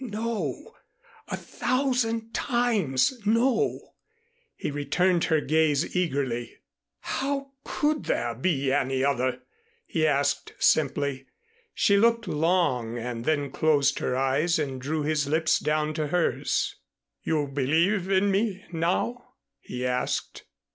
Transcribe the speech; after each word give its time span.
"No 0.03 0.73
a 1.27 1.37
thousand 1.37 2.33
times 2.33 3.23
no," 3.23 3.93
he 4.55 4.71
returned 4.71 5.25
her 5.25 5.41
gaze 5.41 5.95
eagerly. 5.95 6.57
"How 7.01 7.51
could 7.63 8.05
there 8.05 8.33
be 8.33 8.73
any 8.73 9.03
other?" 9.03 9.43
he 9.85 10.07
asked 10.07 10.53
simply. 10.57 11.27
She 11.75 11.97
looked 11.97 12.27
long 12.27 12.97
and 12.97 13.25
then 13.25 13.51
closed 13.51 13.99
her 13.99 14.17
eyes 14.17 14.57
and 14.57 14.81
drew 14.81 15.03
his 15.03 15.27
lips 15.27 15.59
down 15.59 15.93
to 15.93 16.07
hers. 16.07 16.77
"You 17.21 17.47
believe 17.47 18.09
in 18.09 18.31
me 18.31 18.65
now?" 18.71 19.35
he 19.59 19.85
asked. 19.85 20.45